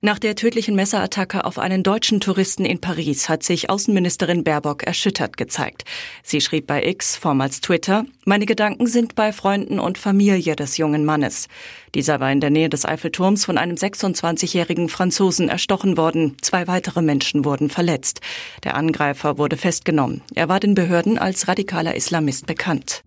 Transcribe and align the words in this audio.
Nach 0.00 0.20
der 0.20 0.36
tödlichen 0.36 0.76
Messerattacke 0.76 1.44
auf 1.44 1.58
einen 1.58 1.82
deutschen 1.82 2.20
Touristen 2.20 2.64
in 2.64 2.80
Paris 2.80 3.28
hat 3.28 3.42
sich 3.42 3.68
Außenministerin 3.68 4.44
Baerbock 4.44 4.84
erschüttert 4.84 5.36
gezeigt. 5.36 5.82
Sie 6.22 6.40
schrieb 6.40 6.68
bei 6.68 6.86
X, 6.86 7.16
vormals 7.16 7.60
Twitter, 7.60 8.04
meine 8.24 8.46
Gedanken 8.46 8.86
sind 8.86 9.16
bei 9.16 9.32
Freunden 9.32 9.80
und 9.80 9.98
Familie 9.98 10.54
des 10.54 10.76
jungen 10.76 11.04
Mannes. 11.04 11.48
Dieser 11.96 12.20
war 12.20 12.30
in 12.30 12.38
der 12.38 12.50
Nähe 12.50 12.68
des 12.68 12.84
Eiffelturms 12.84 13.44
von 13.44 13.58
einem 13.58 13.74
26-jährigen 13.74 14.88
Franzosen 14.88 15.48
erstochen 15.48 15.96
worden. 15.96 16.36
Zwei 16.42 16.68
weitere 16.68 17.02
Menschen 17.02 17.44
wurden 17.44 17.68
verletzt. 17.68 18.20
Der 18.62 18.76
Angreifer 18.76 19.36
wurde 19.36 19.56
festgenommen. 19.56 20.22
Er 20.32 20.48
war 20.48 20.60
den 20.60 20.76
Behörden 20.76 21.18
als 21.18 21.48
radikaler 21.48 21.96
Islamist 21.96 22.46
bekannt. 22.46 23.02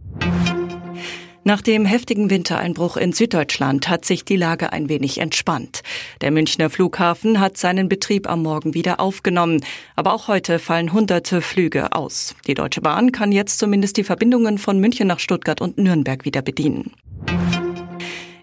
Nach 1.44 1.62
dem 1.62 1.86
heftigen 1.86 2.30
Wintereinbruch 2.30 2.98
in 2.98 3.14
Süddeutschland 3.14 3.90
hat 3.90 4.06
sich 4.06 4.24
die 4.24 4.36
Lage 4.36 4.72
ein 4.74 4.90
wenig 4.90 5.18
entspannt. 5.18 5.82
Der 6.22 6.30
Münchner 6.30 6.70
Flughafen 6.70 7.40
hat 7.40 7.58
seinen 7.58 7.90
Betrieb 7.90 8.30
am 8.30 8.44
Morgen 8.44 8.76
wieder 8.76 9.00
aufgenommen. 9.00 9.64
Aber 9.96 10.14
auch 10.14 10.28
heute 10.28 10.60
fallen 10.60 10.94
hunderte 10.94 11.42
Flüge 11.42 11.94
aus. 11.94 12.36
Die 12.46 12.54
Deutsche 12.54 12.82
Bahn 12.82 13.12
kann 13.12 13.32
jetzt 13.32 13.58
zumindest 13.58 13.98
die 13.98 14.04
Verbindungen 14.04 14.60
von 14.60 14.80
München 14.80 15.08
nach 15.08 15.20
Stuttgart 15.20 15.62
und 15.62 15.80
Nürnberg 15.80 16.26
wieder 16.26 16.44
bedienen. 16.44 16.92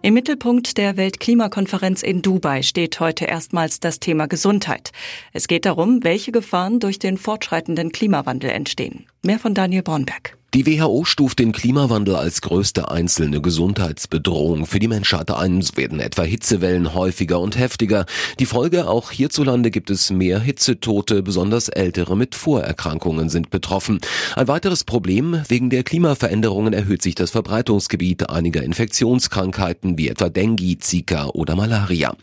Im 0.02 0.14
Mittelpunkt 0.14 0.76
der 0.76 0.96
Weltklimakonferenz 0.96 2.02
in 2.02 2.22
Dubai 2.22 2.62
steht 2.62 2.98
heute 2.98 3.26
erstmals 3.26 3.78
das 3.78 4.00
Thema 4.00 4.26
Gesundheit. 4.26 4.90
Es 5.32 5.46
geht 5.46 5.66
darum, 5.66 6.02
welche 6.02 6.32
Gefahren 6.32 6.80
durch 6.80 6.98
den 6.98 7.16
fortschreitenden 7.16 7.92
Klimawandel 7.92 8.50
entstehen. 8.50 9.06
Mehr 9.22 9.38
von 9.38 9.54
Daniel 9.54 9.82
Bornberg. 9.82 10.37
Die 10.54 10.66
WHO 10.66 11.04
stuft 11.04 11.40
den 11.40 11.52
Klimawandel 11.52 12.16
als 12.16 12.40
größte 12.40 12.90
einzelne 12.90 13.42
Gesundheitsbedrohung 13.42 14.64
für 14.64 14.78
die 14.78 14.88
Menschheit 14.88 15.30
ein. 15.30 15.60
So 15.60 15.76
werden 15.76 16.00
etwa 16.00 16.22
Hitzewellen 16.22 16.94
häufiger 16.94 17.38
und 17.38 17.58
heftiger. 17.58 18.06
Die 18.38 18.46
Folge, 18.46 18.88
auch 18.88 19.10
hierzulande 19.10 19.70
gibt 19.70 19.90
es 19.90 20.10
mehr 20.10 20.40
Hitzetote, 20.40 21.22
besonders 21.22 21.68
Ältere 21.68 22.16
mit 22.16 22.34
Vorerkrankungen 22.34 23.28
sind 23.28 23.50
betroffen. 23.50 24.00
Ein 24.36 24.48
weiteres 24.48 24.84
Problem, 24.84 25.42
wegen 25.48 25.68
der 25.68 25.82
Klimaveränderungen 25.82 26.72
erhöht 26.72 27.02
sich 27.02 27.14
das 27.14 27.30
Verbreitungsgebiet 27.30 28.30
einiger 28.30 28.62
Infektionskrankheiten 28.62 29.98
wie 29.98 30.08
etwa 30.08 30.30
Dengue, 30.30 30.78
Zika 30.78 31.26
oder 31.26 31.56
Malaria. 31.56 32.16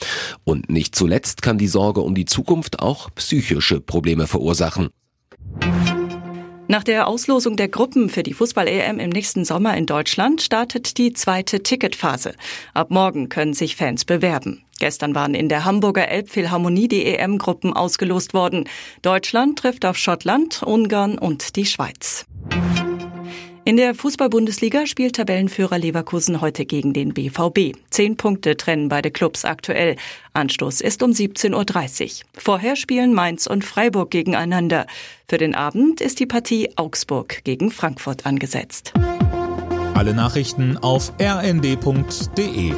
Und 0.44 0.72
nicht 0.72 0.96
zuletzt 0.96 1.44
kann 1.44 1.60
die 1.60 1.68
Sorge 1.68 2.02
um 2.02 2.16
die 2.16 2.26
Zukunft 2.26 2.80
auch 2.80 3.12
psychische 3.14 3.82
Probleme 3.82 4.26
verursachen. 4.26 4.90
Nach 6.68 6.84
der 6.84 7.08
Auslosung 7.08 7.58
der 7.58 7.68
Gruppen 7.68 8.10
für 8.10 8.24
die 8.24 8.34
Fußball-EM 8.34 9.00
im 9.00 9.12
nächsten 9.12 9.46
Sommer 9.46 9.78
in 9.78 9.86
Deutschland 9.86 10.42
startet 10.42 10.98
die 10.98 11.14
zweite 11.14 11.62
Ticketphase. 11.62 12.34
Ab 12.74 12.90
morgen 12.90 13.30
können 13.30 13.54
sich 13.54 13.76
Fans 13.76 14.04
bewerben. 14.04 14.64
Gestern 14.80 15.14
waren 15.14 15.36
in 15.36 15.48
der 15.48 15.64
Hamburger 15.64 16.08
Elbphilharmonie 16.08 16.88
die 16.88 17.06
EM-Gruppen 17.06 17.74
ausgelost 17.74 18.34
worden. 18.34 18.68
Deutschland 19.04 19.60
trifft 19.60 19.86
auf 19.86 19.96
Schottland, 19.98 20.64
Ungarn 20.64 21.20
und 21.20 21.56
die 21.56 21.68
Schweiz. 21.68 22.26
In 23.68 23.78
der 23.78 23.96
Fußball-Bundesliga 23.96 24.86
spielt 24.86 25.16
Tabellenführer 25.16 25.80
Leverkusen 25.80 26.40
heute 26.40 26.68
gegen 26.68 26.94
den 26.94 27.16
BVB. 27.16 27.76
Zehn 27.90 28.16
Punkte 28.16 28.58
trennen 28.58 28.90
beide 28.90 29.10
Clubs 29.10 29.44
aktuell. 29.44 29.96
Anstoß 30.34 30.82
ist 30.82 31.02
um 31.02 31.10
17.30 31.10 32.04
Uhr. 32.04 32.26
Vorher 32.38 32.76
spielen 32.76 33.16
Mainz 33.16 33.48
und 33.48 33.66
Freiburg 33.66 34.12
gegeneinander. 34.12 34.86
Für 35.28 35.40
den 35.40 35.56
Abend 35.56 36.00
ist 36.00 36.20
die 36.20 36.28
Partie 36.28 36.70
Augsburg 36.76 37.44
gegen 37.44 37.72
Frankfurt 37.72 38.28
angesetzt. 38.28 38.94
Alle 39.96 40.14
Nachrichten 40.14 40.78
auf 40.78 41.12
rnd.de 41.20 42.74